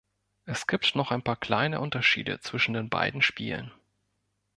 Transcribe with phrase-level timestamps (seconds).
[0.45, 3.71] Es gibt noch ein paar kleine Unterschiede zwischen den beiden Spielen.